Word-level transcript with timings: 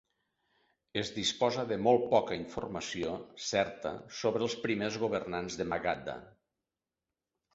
Es 1.01 1.09
disposa 1.17 1.65
de 1.71 1.77
molt 1.87 2.05
poca 2.13 2.37
informació 2.37 3.13
certa 3.49 3.91
sobre 4.21 4.43
els 4.47 4.57
primers 4.65 4.97
governants 5.03 5.59
de 5.61 5.71
Magadha. 5.75 6.17